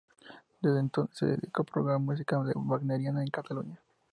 Desde 0.63 0.79
entonces 0.79 1.15
se 1.15 1.25
dedicó 1.27 1.61
a 1.61 1.65
propagar 1.65 1.99
la 1.99 1.99
música 1.99 2.35
wagneriana 2.55 3.21
en 3.21 3.29
Cataluña. 3.29 3.77